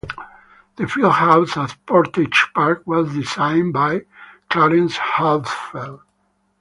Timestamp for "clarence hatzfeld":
4.49-6.01